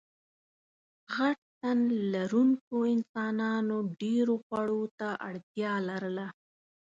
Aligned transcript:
غټ 1.15 1.37
تنلرونکو 1.61 2.77
انسانانو 2.95 3.77
ډېرو 4.01 4.35
خوړو 4.45 4.83
ته 4.99 5.07
اړتیا 5.29 5.73
لرله. 5.89 6.27